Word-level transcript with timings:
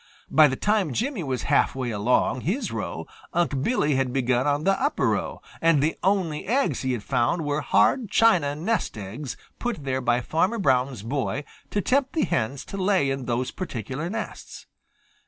By 0.31 0.47
the 0.47 0.55
time 0.55 0.93
Jimmy 0.93 1.21
was 1.21 1.43
half 1.43 1.75
way 1.75 1.91
along 1.91 2.41
his 2.41 2.71
row 2.71 3.05
Unc' 3.33 3.61
Billy 3.61 3.93
bad 3.93 4.11
begun 4.11 4.47
on 4.47 4.63
the 4.63 4.81
upper 4.81 5.09
row, 5.09 5.43
and 5.61 5.79
the 5.79 5.95
only 6.01 6.47
eggs 6.47 6.81
he 6.81 6.93
had 6.93 7.03
found 7.03 7.45
were 7.45 7.61
hard 7.61 8.09
china 8.09 8.55
nest 8.55 8.97
eggs 8.97 9.37
put 9.59 9.83
there 9.83 10.01
by 10.01 10.19
Farmer 10.19 10.57
Brown's 10.57 11.03
boy 11.03 11.43
to 11.69 11.81
tempt 11.81 12.13
the 12.13 12.25
hens 12.25 12.65
to 12.65 12.77
lay 12.77 13.11
in 13.11 13.25
those 13.25 13.51
particular 13.51 14.09
nests. 14.09 14.65